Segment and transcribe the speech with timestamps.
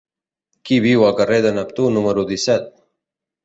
[0.69, 2.69] Qui viu al carrer de Neptú número disset?